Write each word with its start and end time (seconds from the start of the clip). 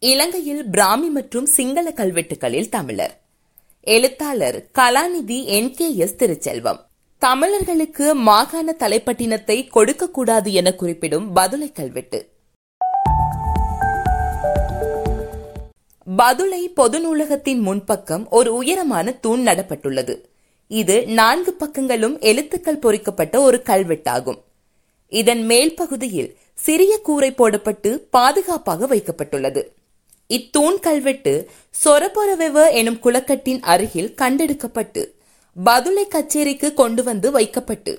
இலங்கையில் 0.00 0.70
பிராமி 0.70 1.08
மற்றும் 1.08 1.46
சிங்கள 1.46 1.90
கல்வெட்டுகளில் 1.90 2.68
தமிழர். 2.68 3.20
எழுத்தாளர் 3.80 4.66
கலாநிதி 4.78 5.44
என் 5.44 5.74
கே 5.74 5.96
எஸ் 5.96 6.16
திருச்செல்வம். 6.18 6.78
தமிழர்களுக்கு 7.18 8.14
மாகாண 8.14 8.74
தலைப்பட்டினத்தை 8.78 9.70
கொடுக்கக்கூடாது 9.70 10.52
என 10.52 10.74
குறிப்பிடும் 10.74 11.36
பதுளை 11.36 11.72
கல்வெட்டு. 11.72 12.28
பதுளை 16.16 16.68
பொது 16.74 17.00
நூலகத்தின் 17.00 17.66
முன்பக்கம் 17.66 18.28
ஒரு 18.28 18.54
உயரமான 18.54 19.12
தூண் 19.12 19.48
நடப்பட்டுள்ளது. 19.48 20.24
இது 20.68 21.06
நான்கு 21.06 21.56
பக்கங்களும் 21.60 22.20
எழுத்துக்கள் 22.20 22.78
பொறிக்கப்பட்ட 22.78 23.40
ஒரு 23.40 23.62
கல்வெட்டாகும். 23.64 24.38
இதன் 25.08 25.44
மேல் 25.44 25.74
பகுதியில் 25.74 26.36
சிறிய 26.54 27.00
கூரை 27.02 27.30
போடப்பட்டு 27.30 28.00
பாதுகாப்பாக 28.10 28.86
வைக்கப்பட்டுள்ளது. 28.86 29.76
இத்தூண் 30.30 30.78
கல்வெட்டு 30.80 31.32
சொரபொரவெவ 31.84 32.64
எனும் 32.70 32.98
குளக்கட்டின் 33.04 33.60
அருகில் 33.72 34.10
கண்டெடுக்கப்பட்டு 34.14 35.02
பதுளை 35.56 36.04
கச்சேரிக்கு 36.08 36.74
கொண்டு 36.74 37.02
வந்து 37.02 37.30
வைக்கப்பட்டு 37.30 37.92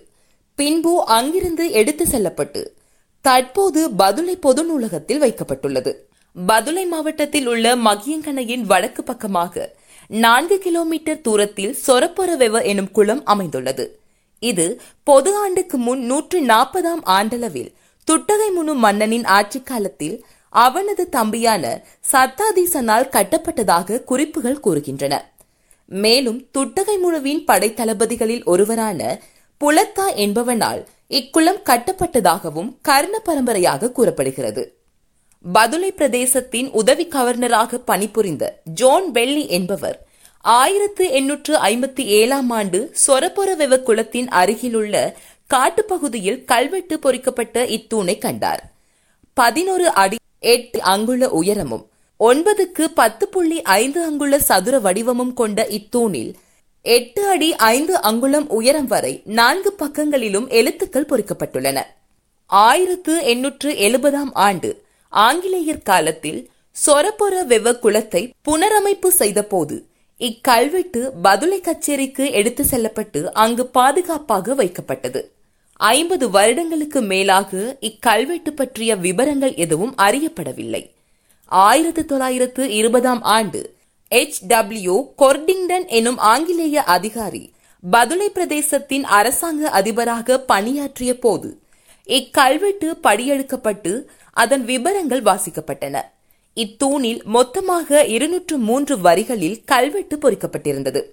பின்பு 0.56 0.94
அங்கிருந்து 1.06 1.66
எடுத்து 1.72 2.06
செல்லப்பட்டு 2.06 2.62
தற்போது 3.26 3.82
பதுளை 3.90 4.36
பொது 4.36 4.64
நூலகத்தில் 4.64 5.22
வைக்கப்பட்டுள்ளது. 5.22 5.92
பதுளை 6.36 6.84
மாவட்டத்தில் 6.86 7.48
உள்ள 7.48 7.76
மகியங்கனையின் 7.76 8.66
வடக்கு 8.72 9.04
பக்கமாக 9.04 9.76
நான்கு 10.10 10.58
கிலோமீட்டர் 10.58 11.22
தூரத்தில் 11.22 11.78
சொரப்பொரவெவ 11.88 12.62
எனும் 12.64 12.92
குளம் 12.92 13.24
அமைந்துள்ளது. 13.24 13.86
இது 14.44 14.66
பொது 15.04 15.32
ஆண்டுக்கு 15.36 15.78
முன் 15.78 16.02
நூற்று 16.02 16.40
நாற்பதாம் 16.46 17.04
ஆண்டளவில் 17.18 17.72
துட்டகை 18.08 18.50
முனு 18.58 18.74
மன்னனின் 18.74 19.26
ஆட்சி 19.38 19.60
காலத்தில் 19.62 20.16
அவனது 20.50 21.10
தம்பியான 21.10 21.64
சத்தாதீசனால் 22.12 23.12
கட்டப்பட்டதாக 23.16 24.04
குறிப்புகள் 24.04 24.64
கூறுகின்றன. 24.64 25.16
மேலும் 25.92 26.40
துட்டகை 26.58 26.96
முனுவின் 27.04 27.44
படைத்தளபதிகளில் 27.48 28.44
ஒருவரான 28.44 29.20
புலத்தா 29.62 30.08
என்பவனால் 30.26 30.82
இக்குளம் 31.10 31.62
கட்டப்பட்டதாகவும் 31.70 32.70
கர்ண 32.82 33.16
பரம்பரையாக 33.20 33.92
கூறப்படுகிறது. 33.92 34.64
பதுளை 35.46 35.90
பிரதேசத்தின் 35.92 36.70
உதவி 36.72 37.08
கவர்னராக 37.08 37.78
பணிபுரிந்த 37.90 38.46
ஜோன் 38.80 39.08
வெள்ளி 39.12 39.48
என்பவர் 39.48 39.98
ஆயிரத்து 40.46 41.06
எண்ணூற்று 41.10 41.54
ஐம்பத்தி 41.58 42.04
ஏழாம் 42.20 42.50
ஆண்டு 42.50 42.80
சொரபொரவெவ 43.08 43.82
குளத்தின் 43.84 44.30
அருகிலுள்ள 44.42 44.96
காட்டுப்பகுதியில் 45.50 46.44
கல்வெட்டு 46.46 46.98
பொறிக்கப்பட்ட 47.00 47.66
இத்தூணை 47.78 48.18
கண்டார். 48.18 48.64
பதினோரு 49.34 49.88
அடி 49.94 50.18
எட்டு 50.40 50.82
அங்குல 50.82 51.30
உயரமும் 51.30 51.86
ஒன்பதுக்கு 52.20 52.86
பத்து 52.94 53.28
புள்ளி 53.28 53.62
ஐந்து 53.62 54.04
அங்குல 54.04 54.40
சதுர 54.40 54.80
வடிவமும் 54.80 55.34
கொண்ட 55.34 55.68
இத்தூணில் 55.70 56.34
எட்டு 56.82 57.28
அடி 57.28 57.56
ஐந்து 57.56 58.02
அங்குலம் 58.02 58.50
உயரம் 58.50 58.88
வரை 58.88 59.22
நான்கு 59.26 59.74
பக்கங்களிலும் 59.74 60.48
எழுத்துக்கள் 60.50 61.10
பொறிக்கப்பட்டுள்ளன. 61.10 61.80
ஆயிரத்து 62.46 63.24
எண்ணூற்று 63.24 63.72
எழுபதாம் 63.72 64.32
ஆண்டு 64.34 64.84
ஆங்கிலேயர் 65.10 65.84
காலத்தில் 65.84 66.50
சொரபொர 66.88 67.46
வெவ 67.46 67.76
குளத்தை 67.76 68.34
புனரமைப்பு 68.50 69.08
செய்தபோது 69.08 69.86
இக்கல்வெட்டு 70.20 71.02
பதுளை 71.24 71.60
கச்சேரிக்கு 71.62 72.32
எடுத்து 72.32 72.66
செல்லப்பட்டு 72.66 73.34
அங்கு 73.34 73.68
பாதுகாப்பாக 73.68 74.56
வைக்கப்பட்டது. 74.56 75.22
ஐம்பது 75.80 76.30
வருடங்களுக்கு 76.30 77.02
மேலாக 77.02 77.78
இக்கல்வெட்டு 77.82 78.50
பற்றிய 78.50 78.96
விவரங்கள் 78.96 79.54
எதுவும் 79.56 79.94
அறியப்படவில்லை. 79.98 80.92
ஆயிரத்து 81.46 82.06
தொள்ளாயிரத்து 82.06 82.70
இருபதாம் 82.72 83.22
ஆண்டு 83.22 83.76
எச் 84.08 84.46
டபிள்யூ 84.46 85.14
கொர்டிங்டன் 85.18 85.88
எனும் 85.88 86.18
ஆங்கிலேய 86.18 86.84
அதிகாரி 86.84 87.52
பதுளை 87.92 88.28
பிரதேசத்தின் 88.34 89.02
அரசாங்க 89.02 89.70
அதிபராக 89.70 90.40
பணியாற்றிய 90.40 91.20
போது 91.20 91.60
இக்கல்வெட்டு 92.08 92.90
படியெடுக்கப்பட்டு 93.04 94.04
அதன் 94.34 94.66
விவரங்கள் 94.66 95.24
வாசிக்கப்பட்டன. 95.24 96.02
இத்தூணில் 96.56 97.24
மொத்தமாக 97.24 98.06
இருநூற்று 98.06 98.58
மூன்று 98.58 99.00
வரிகளில் 99.00 99.62
கல்வெட்டு 99.66 100.18
பொறிக்கப்பட்டிருந்தது. 100.18 101.04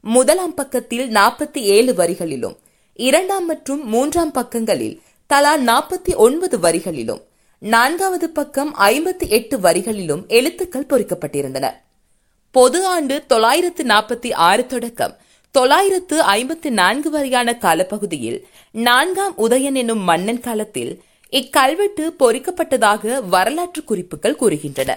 முதலாம் 0.00 0.54
பக்கத்தில் 0.54 1.10
நாற்பத்தி 1.10 1.58
ஏழு 1.58 1.92
வரிகளிலும் 1.92 2.56
இரண்டாம் 2.96 3.46
மற்றும் 3.46 3.88
மூன்றாம் 3.88 4.30
பக்கங்களில் 4.30 5.00
தலா 5.26 5.56
நாற்பத்தி 5.56 6.14
ஒன்பது 6.14 6.58
வரிகளிலும் 6.58 7.22
நான்காவது 7.58 8.30
பக்கம் 8.30 8.76
ஐம்பத்தி 8.76 9.28
எட்டு 9.28 9.58
வரிகளிலும் 9.58 10.26
எழுத்துக்கள் 10.26 10.86
பொறிக்கப்பட்டிருந்தன. 10.88 11.70
பொது 12.50 12.86
ஆண்டு 12.86 13.26
தொள்ளாயிரத்து 13.26 13.84
நாற்பத்தி 13.84 14.34
ஆறு 14.34 14.66
தொடக்கம் 14.66 15.16
தொள்ளாயிரத்து 15.50 16.22
ஐம்பத்தி 16.22 16.70
நான்கு 16.70 17.10
வரையான 17.10 17.58
காலப்பகுதியில் 17.58 18.46
நான்காம் 18.70 19.34
உதயன் 19.38 19.74
எனும் 19.74 19.98
மன்னன் 19.98 20.40
காலத்தில் 20.40 21.02
இக்கல்வெட்டு 21.32 22.06
பொறிக்கப்பட்டதாக 22.18 23.28
வரலாற்று 23.28 23.84
குறிப்புகள் 23.84 24.38
கூறுகின்றன. 24.40 24.94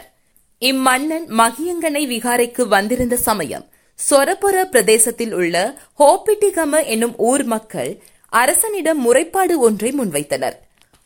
இம்மன்னன் 0.62 1.28
மகியங்கனை 1.28 2.08
விகாரைக்கு 2.08 2.68
வந்திருந்த 2.68 3.18
சமயம் 3.18 3.68
சொரபொர 4.00 4.58
பிரதேசத்தில் 4.66 5.34
உள்ள 5.34 5.56
ஹோப்பிட்டிகம 6.00 6.86
என்னும் 6.86 7.16
ஊர் 7.18 7.44
மக்கள் 7.44 7.92
அரசனிடம் 8.34 9.00
முறைப்பாடு 9.06 9.56
ஒன்றை 9.58 9.92
முன்வைத்தனர். 9.92 10.56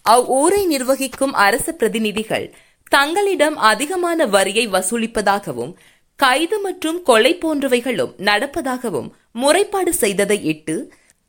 அவ்வூரை 0.05 0.61
நிர்வகிக்கும் 0.65 1.33
அரச 1.45 1.71
பிரதிநிதிகள் 1.71 2.53
தங்களிடம் 2.91 3.55
அதிகமான 3.71 4.25
வரியை 4.25 4.65
வசூலிப்பதாகவும் 4.67 5.73
கைது 6.19 6.57
மற்றும் 6.59 6.99
கொலை 7.03 7.31
போன்றவைகளும் 7.35 8.11
நடப்பதாகவும் 8.17 9.09
முறைப்பாடு 9.41 9.93
செய்ததை 10.01 10.37
இட்டு 10.43 10.75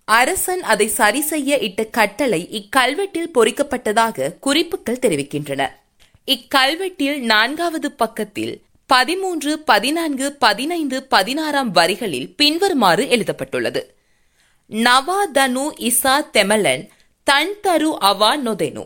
அரசன் 0.08 0.62
அதை 0.62 0.88
சரி 0.88 1.20
செய்ய 1.20 1.58
இட்ட 1.58 1.84
கட்டளை 1.98 2.40
இக்கல்வெட்டில் 2.58 3.32
பொறிக்கப்பட்டதாக 3.34 4.32
குறிப்புகள் 4.40 5.02
தெரிவிக்கின்றன. 5.04 5.62
இக்கல்வெட்டில் 6.28 7.18
நான்காவது 7.32 7.92
பக்கத்தில் 7.92 8.54
பதிமூன்று 8.86 9.58
பதினான்கு 9.58 10.32
பதினைந்து 10.32 11.02
பதினாறாம் 11.02 11.70
வரிகளில் 11.70 12.36
பின்வருமாறு 12.36 13.08
எழுதப்பட்டுள்ளது. 13.08 13.94
நவா 14.70 15.18
தனு 15.34 15.64
இசா 15.78 16.14
தெமலன் 16.32 16.88
தன் 17.22 17.54
தரு 17.62 17.90
அவா 17.98 18.36
நொதெனு. 18.36 18.84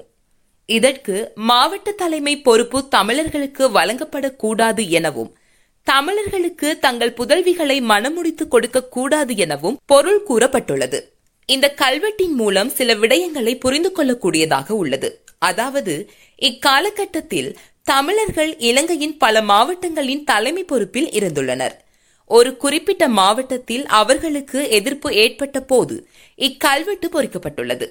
இதற்கு 0.67 1.33
மாவட்ட 1.35 1.91
தலைமை 1.91 2.41
பொறுப்பு 2.41 2.89
தமிழர்களுக்கு 2.89 3.69
வழங்கப்படக்கூடாது 3.69 4.89
எனவும் 4.89 5.37
தமிழர்களுக்கு 5.83 6.79
தங்கள் 6.79 7.17
புதல்விகளை 7.17 7.81
மனமுடித்து 7.83 8.49
கொடுக்க 8.49 8.85
கூடாது 8.85 9.37
எனவும் 9.37 9.79
பொருள் 9.87 10.23
கூறப்பட்டுள்ளது. 10.29 11.01
இந்த 11.47 11.75
கல்வெட்டின் 11.77 12.33
மூலம் 12.33 12.69
சில 12.69 12.95
விடயங்களை 12.95 13.59
புரிந்து 13.59 13.93
கொள்ளக்கூடியதாக 13.97 14.71
உள்ளது. 14.71 15.25
அதாவது 15.39 16.11
இக்காலகட்டத்தில் 16.43 17.57
தமிழர்கள் 17.91 18.57
இலங்கையின் 18.57 19.17
பல 19.17 19.43
மாவட்டங்களின் 19.43 20.25
தலைமை 20.25 20.65
பொறுப்பில் 20.65 21.09
இருந்துள்ளனர். 21.09 21.77
ஒரு 22.25 22.57
குறிப்பிட்ட 22.57 23.09
மாவட்டத்தில் 23.09 23.87
அவர்களுக்கு 23.87 24.71
எதிர்ப்பு 24.71 25.15
ஏற்பட்ட 25.15 25.61
போது 25.61 26.09
இக்கல்வெட்டு 26.39 27.07
பொறிக்கப்பட்டுள்ளது. 27.13 27.87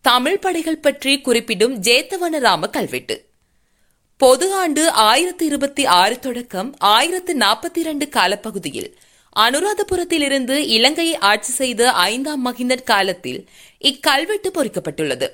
தமிழ் 0.00 0.38
படைகள் 0.38 0.78
பற்றி 0.78 1.20
குறிப்பிடும் 1.20 1.82
ஜேத்தவனராம 1.82 2.70
கல்வெட்டு. 2.70 3.24
பொது 4.16 4.52
ஆண்டு 4.52 4.90
ஆயிரத்தி 4.90 5.44
இருபத்தி 5.44 5.84
ஆறு 5.84 6.18
தொடக்கம் 6.18 6.74
ஆயிரத்து 6.78 7.38
நாற்பத்தி 7.38 7.78
இரண்டு 7.78 8.08
காலப்பகுதியில் 8.08 8.98
அனுராதபுரத்திலிருந்து 9.36 10.56
இலங்கையை 10.76 11.18
ஆட்சி 11.18 11.52
செய்த 11.52 11.92
ஐந்தாம் 11.92 12.46
மகிந்தர் 12.46 12.82
காலத்தில் 12.82 13.48
இக்கல்வெட்டு 13.84 14.48
பொறிக்கப்பட்டுள்ளது. 14.54 15.28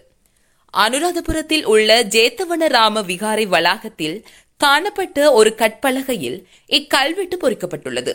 அனுராதபுரத்தில் 0.76 1.64
உள்ள 1.64 2.04
ஜேத்தவன 2.04 2.68
ராம 2.68 3.00
விகாரை 3.00 3.46
வளாகத்தில் 3.46 4.24
காணப்பட்ட 4.56 5.32
ஒரு 5.32 5.54
கற்பலகையில் 5.56 6.44
இக்கல்வெட்டு 6.68 7.36
பொறிக்கப்பட்டுள்ளது. 7.40 8.14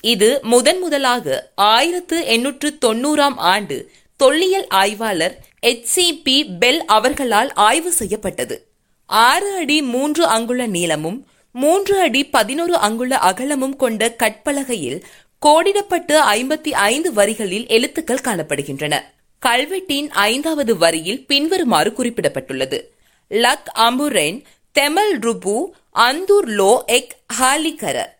இது 0.00 0.40
முதன் 0.42 0.78
முதலாக 0.78 1.50
ஆயிரத்து 1.54 2.24
எண்ணூற்று 2.24 2.78
தொன்னூறாம் 2.86 3.36
ஆண்டு 3.36 3.90
தொல்லியல் 4.16 4.66
ஆய்வாளர் 4.68 5.38
எச் 5.60 5.84
சி 5.84 6.20
பி 6.24 6.44
பெல் 6.44 6.84
அவர்களால் 6.84 7.52
ஆய்வு 7.52 7.92
செய்யப்பட்டது. 7.92 8.66
ஆறு 9.06 9.56
அடி 9.56 9.82
மூன்று 9.82 10.26
அங்குல 10.26 10.66
நீளமும் 10.66 11.26
மூன்று 11.52 12.00
அடி 12.00 12.26
பதினோரு 12.26 12.76
அங்குல 12.76 13.18
அகலமும் 13.18 13.76
கொண்ட 13.76 14.14
கற்பலகையில் 14.22 15.02
கோடிடப்பட்டு 15.46 16.16
ஐம்பத்தி 16.26 16.70
ஐந்து 16.70 17.12
வரிகளில் 17.12 17.66
எழுத்துக்கள் 17.68 18.24
காணப்படுகின்றன. 18.24 19.00
கல்வெட்டின் 19.46 20.08
ஐந்தாவது 20.08 20.76
வரியில் 20.76 21.26
பின்வருமாறு 21.26 21.90
குறிப்பிடப்பட்டுள்ளது. 21.90 22.82
லக் 23.28 23.70
அம்புரென் 23.74 24.44
தெமல் 24.78 25.14
ருபு 25.20 25.64
அந்தூர் 25.94 26.46
லோ 26.46 26.84
எக் 26.84 27.16
ஹாலிகர. 27.26 28.16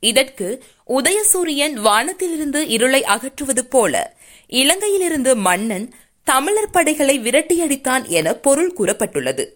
இதற்கு 0.00 0.64
உதயசூரியன் 0.88 1.72
வானத்திலிருந்து 1.72 2.68
இருளை 2.68 3.04
அகற்றுவது 3.04 3.64
போல 3.64 4.16
இலங்கையிலிருந்து 4.48 5.34
மன்னன் 5.34 5.94
தமிழர் 6.24 6.70
படைகளை 6.70 7.18
விரட்டியடித்தான் 7.18 8.08
என 8.08 8.34
பொருள் 8.34 8.74
கூறப்பட்டுள்ளது. 8.78 9.46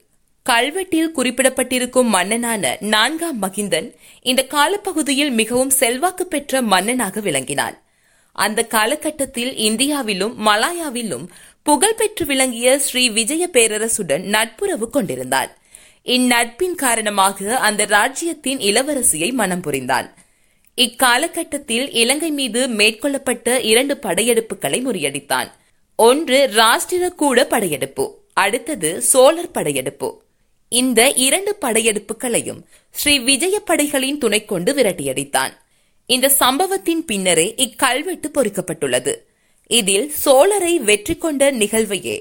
கல்வெட்டில் 0.50 1.12
குறிப்பிடப்பட்டிருக்கும் 1.14 2.08
மன்னனான 2.08 2.76
நான்காம் 2.80 3.42
மகிந்தன் 3.42 3.94
இந்த 4.22 4.44
காலப்பகுதியில் 4.44 5.30
மிகவும் 5.30 5.70
செல்வாக்கு 5.70 6.26
பெற்ற 6.26 6.62
மன்னனாக 6.62 7.20
விளங்கினான். 7.20 7.81
அந்த 8.32 8.67
காலகட்டத்தில் 8.67 9.56
இந்தியாவிலும் 9.56 10.46
மலாயாவிலும் 10.46 11.26
புகழ்பெற்று 11.62 12.25
விளங்கிய 12.26 12.79
ஸ்ரீ 12.79 13.08
விஜய 13.08 13.49
பேரரசுடன் 13.52 14.23
நட்புறவு 14.23 14.90
கொண்டிருந்தான் 14.90 15.50
இந்நட்பின் 16.05 16.75
காரணமாக 16.75 17.58
அந்த 17.58 17.84
ராஜ்யத்தின் 17.84 18.58
இளவரசியை 18.58 19.32
மனம் 19.32 19.61
புரிந்தான் 19.61 20.14
இக்காலகட்டத்தில் 20.79 21.88
இலங்கை 21.93 22.31
மீது 22.31 22.69
மேற்கொள்ளப்பட்ட 22.69 23.58
இரண்டு 23.61 23.94
படையெடுப்புகளை 23.94 24.79
முறியடித்தான். 24.84 25.50
ஒன்று 25.96 26.50
ராஷ்டிர 26.55 27.08
கூட 27.08 27.46
படையெடுப்பு 27.46 28.05
அடுத்தது 28.34 29.02
சோழர் 29.02 29.50
படையெடுப்பு. 29.50 30.23
இந்த 30.69 31.11
இரண்டு 31.11 31.56
படையெடுப்புகளையும் 31.61 32.61
ஸ்ரீ 32.90 33.19
விஜய 33.19 33.61
படைகளின் 33.61 34.19
துணை 34.19 34.44
கொண்டு 34.44 34.73
விரட்டியடித்தான். 34.75 35.52
இந்த 36.08 36.28
சம்பவத்தின் 36.28 37.02
பின்னரே 37.04 37.44
இக்கல்வெட்டு 37.64 38.28
பொறிக்கப்பட்டுள்ளது. 38.37 39.12
இதில் 39.70 40.12
சோழரை 40.25 40.75
வெற்றி 40.88 41.14
கொண்ட 41.16 41.50
நிகழ்வையே 41.50 42.16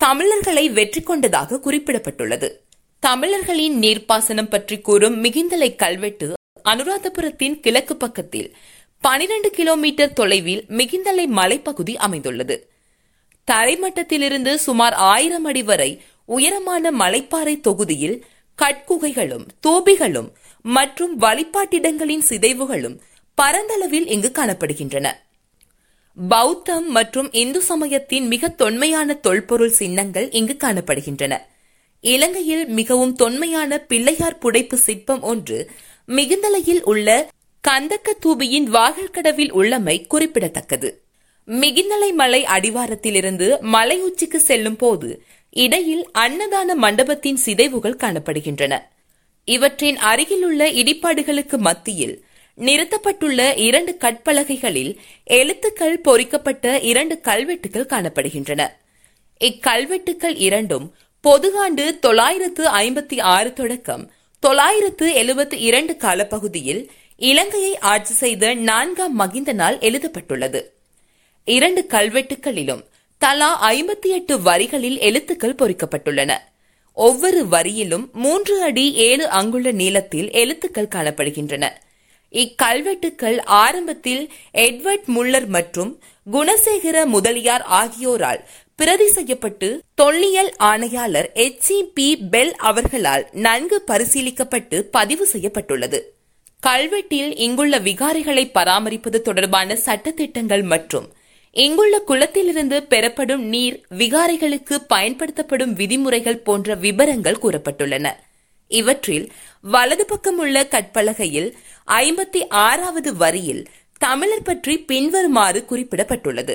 தமிழர்களை 0.00 0.64
வெற்றி 0.68 1.00
கொண்டதாக 1.02 1.60
குறிப்பிடப்பட்டுள்ளது. 1.64 2.48
தமிழர்களின் 3.02 3.76
நீர்ப்பாசனம் 3.78 4.50
பற்றி 4.50 4.76
கூறும் 4.80 5.16
மிகிந்தலை 5.24 5.70
கல்வெட்டு 5.76 6.28
அனுராதபுரத்தின் 6.64 7.56
கிழக்கு 7.60 7.96
பக்கத்தில் 7.96 8.50
பனிரெண்டு 9.02 9.50
கிலோமீட்டர் 9.50 10.12
தொலைவில் 10.12 10.62
மிகிந்தலை 10.80 11.24
மலைப்பகுதி 11.38 11.96
அமைந்துள்ளது. 11.96 12.56
தரைமட்டத்திலிருந்து 13.48 14.52
சுமார் 14.66 14.94
ஆயிரம் 14.94 15.44
அடி 15.44 15.62
வரை 15.62 15.90
உயரமான 16.24 16.92
மலைப்பாறை 16.92 17.54
தொகுதியில் 17.60 18.18
கட்குகைகளும் 18.58 19.46
தோபிகளும் 19.66 20.28
மற்றும் 20.64 21.14
வழிபாட்டிடங்களின் 21.18 22.24
சிதைவுகளும் 22.28 22.96
பரந்தளவில் 23.34 24.06
இங்கு 24.06 24.32
காணப்படுகின்றன. 24.34 25.06
பௌத்தம் 26.16 26.88
மற்றும் 26.88 27.32
இந்து 27.32 27.62
சமயத்தின் 27.62 28.26
மிக 28.26 28.48
தொன்மையான 28.48 29.14
தொல்பொருள் 29.14 29.70
சின்னங்கள் 29.70 30.30
இங்கு 30.30 30.56
காணப்படுகின்றன. 30.58 31.38
இலங்கையில் 32.00 32.66
மிகவும் 32.66 33.14
தொன்மையான 33.14 33.78
பிள்ளையார் 33.78 34.38
புடைப்பு 34.38 34.74
சிற்பம் 34.74 35.22
ஒன்று 35.22 35.70
மிகுந்தலையில் 36.08 36.82
உள்ள 36.82 37.28
கந்தக்க 37.68 38.10
தூபியின் 38.20 38.68
வாகல்கடவில் 38.68 39.50
உள்ளமை 39.50 40.06
குறிப்பிடத்தக்கது. 40.06 41.02
மிகிந்தலை 41.48 42.14
மலை 42.14 42.44
அடிவாரத்திலிருந்து 42.44 43.60
மலை 43.60 44.00
உச்சிக்கு 44.00 44.40
செல்லும் 44.40 44.76
போது 44.76 45.22
இடையில் 45.50 46.10
அன்னதான 46.18 46.74
மண்டபத்தின் 46.74 47.36
சிதைவுகள் 47.36 48.00
காணப்படுகின்றன. 48.00 48.78
இவற்றின் 49.44 49.96
அருகிலுள்ள 49.96 50.70
இடிபாடுகளுக்கு 50.70 51.56
மத்தியில் 51.58 52.24
நிறுத்தப்பட்டுள்ள 52.56 53.56
இரண்டு 53.56 53.96
கற்பலகைகளில் 54.00 54.96
எழுத்துக்கள் 55.24 56.00
பொறிக்கப்பட்ட 56.00 56.78
இரண்டு 56.78 57.20
கல்வெட்டுகள் 57.20 57.86
காணப்படுகின்றன. 57.86 58.68
இக்கல்வெட்டுக்கள் 59.40 60.34
இரண்டும் 60.36 60.94
பொதுகாண்டு 61.28 61.98
தொள்ளாயிரத்து 61.98 62.68
ஐம்பத்தி 62.68 63.20
ஆறு 63.20 63.52
தொடக்கம் 63.52 64.10
தொள்ளாயிரத்து 64.40 65.12
எழுபத்தி 65.12 65.52
இரண்டு 65.52 65.96
காலப்பகுதியில் 65.96 66.90
இலங்கையை 67.16 67.78
ஆட்சி 67.78 68.14
செய்த 68.14 68.54
நான்காம் 68.54 69.20
மகிந்தனால் 69.20 69.80
எழுதப்பட்டுள்ளது. 69.80 70.72
இரண்டு 71.44 71.86
கல்வெட்டுகளிலும் 71.88 72.84
தலா 73.18 73.70
ஐம்பத்தி 73.70 74.08
எட்டு 74.08 74.40
வரிகளில் 74.40 74.98
எழுத்துக்கள் 74.98 75.54
பொறிக்கப்பட்டுள்ளன. 75.54 76.38
ஒவ்வொரு 76.92 77.44
வரியிலும் 77.44 78.10
மூன்று 78.12 78.62
அடி 78.62 78.92
ஏழு 78.92 79.28
அங்குள்ள 79.28 79.72
நீளத்தில் 79.72 80.30
எழுத்துக்கள் 80.30 80.92
காணப்படுகின்றன. 80.94 81.70
இக்கல்வெட்டுக்கள் 82.32 83.38
ஆரம்பத்தில் 83.44 84.24
எட்வர்ட் 84.54 85.06
முல்லர் 85.06 85.46
மற்றும் 85.46 85.92
குணசேகர 86.32 87.06
முதலியார் 87.06 87.62
ஆகியோரால் 87.62 88.42
பிரதி 88.76 89.08
செய்யப்பட்டு 89.08 89.68
தொல்லியல் 89.94 90.54
ஆணையாளர் 90.58 91.30
எச். 91.34 91.60
சி. 91.60 91.90
பி. 91.94 92.16
பெல் 92.30 92.54
அவர்களால் 92.60 93.28
நன்கு 93.32 93.82
பரிசீலிக்கப்பட்டு 93.86 94.80
பதிவு 94.90 95.26
செய்யப்பட்டுள்ளது. 95.26 95.98
கல்வெட்டில் 96.62 97.32
இங்குள்ள 97.36 97.78
விகாரிகளை 97.78 98.50
பராமரிப்பது 98.52 99.22
தொடர்பான 99.22 99.78
சட்டத்திட்டங்கள் 99.86 100.62
மற்றும் 100.62 101.08
இங்குள்ள 101.56 102.00
குளத்திலிருந்து 102.00 102.82
பெறப்படும் 102.82 103.44
நீர் 103.44 103.86
விகாரைகளுக்கு 103.98 104.76
பயன்படுத்தப்படும் 104.86 105.72
விதிமுறைகள் 105.72 106.42
போன்ற 106.42 106.74
விபரங்கள் 106.74 107.42
கூறப்பட்டுள்ளன. 107.42 108.06
இவற்றில் 108.70 109.32
வலது 109.64 110.06
பக்கம் 110.06 110.38
உள்ள 110.38 110.68
கற்பலகையில் 110.70 111.50
ஐம்பத்தி 111.88 112.46
ஆறாவது 112.48 113.16
வரியில் 113.16 113.66
தமிழர் 113.98 114.42
பற்றி 114.42 114.78
பின்வருமாறு 114.80 115.64
குறிப்பிடப்பட்டுள்ளது. 115.70 116.54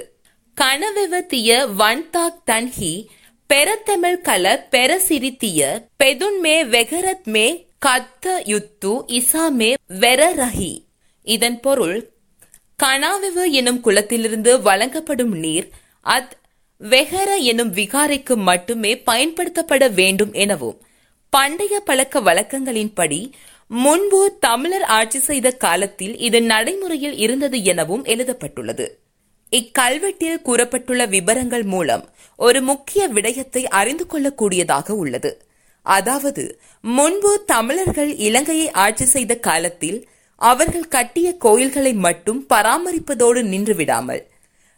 கனவெவத்திய 0.58 1.50
வன்தாக் 1.78 2.42
தன்ஹி 2.46 3.08
பெறத்தமிழ் 3.50 4.22
கல 4.24 4.46
பெறசிரித்திய 4.72 5.60
பெதுன்மே 6.04 6.68
வெகரத் 6.70 7.28
மே 7.28 7.68
கத்த 7.86 8.26
யுத்து 8.46 8.94
இசாமே 9.08 9.74
வெரரஹி 10.00 10.74
இதன் 11.28 11.60
பொருள் 11.60 11.98
கனாவெவ 12.84 13.52
எனும் 13.52 13.80
குளத்திலிருந்து 13.84 14.62
வழங்கப்படும் 14.62 15.36
நீர் 15.36 15.68
அத் 16.06 16.34
வெஹர 16.82 17.36
எனும் 17.44 17.72
விகாரைக்கு 17.74 18.36
மட்டுமே 18.36 18.98
பயன்படுத்தப்பட 18.98 19.88
வேண்டும் 19.90 20.34
எனவும் 20.34 20.78
பண்டைய 21.30 21.80
பழக்க 21.80 22.20
வழக்கங்களின்படி 22.22 23.32
முன்பு 23.72 24.38
தமிழர் 24.40 24.86
ஆட்சி 24.98 25.20
செய்த 25.20 25.48
காலத்தில் 25.52 26.14
இது 26.18 26.40
நடைமுறையில் 26.42 27.18
இருந்தது 27.18 27.64
எனவும் 27.64 28.04
எழுதப்பட்டுள்ளது. 28.04 28.86
இக்கல்வெட்டில் 29.52 30.44
கூறப்பட்டுள்ள 30.46 31.02
விபரங்கள் 31.08 31.64
மூலம் 31.64 32.04
ஒரு 32.40 32.62
முக்கிய 32.62 33.08
விடயத்தை 33.08 33.64
அறிந்து 33.80 34.06
கொள்ளக்கூடியதாக 34.06 34.90
உள்ளது. 34.90 35.32
அதாவது 35.82 36.44
முன்பு 36.84 37.44
தமிழர்கள் 37.46 38.16
இலங்கையை 38.18 38.72
ஆட்சி 38.72 39.06
செய்த 39.06 39.36
காலத்தில் 39.40 40.00
அவர்கள் 40.42 40.88
கட்டிய 40.88 41.28
கோயில்களை 41.38 41.94
மட்டும் 41.94 42.42
பராமரிப்பதோடு 42.50 43.42
நின்றுவிடாமல் 43.54 44.24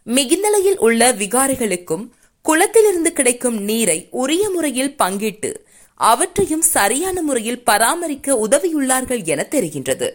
மிகுந்தலையில் 0.07 0.77
உள்ள 0.77 1.11
விகாரைகளுக்கும் 1.13 2.05
குளத்திலிருந்து 2.41 3.13
கிடைக்கும் 3.13 3.57
நீரை 3.61 4.07
உரிய 4.11 4.49
முறையில் 4.49 4.95
பங்கிட்டு 5.03 5.51
அவற்றையும் 5.93 6.61
சரியான 6.61 7.21
முறையில் 7.21 7.63
பராமரிக்க 7.63 8.47
உதவியுள்ளார்கள் 8.47 9.23
என 9.23 9.47
தெரிகின்றது. 9.51 10.09